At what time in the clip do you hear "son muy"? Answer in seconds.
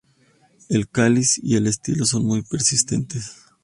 2.05-2.41